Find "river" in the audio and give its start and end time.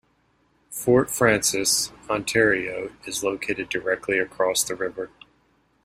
4.73-5.11